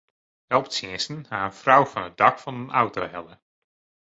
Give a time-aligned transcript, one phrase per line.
[0.51, 3.35] Helptsjinsten ha in frou fan it dak fan in auto helle.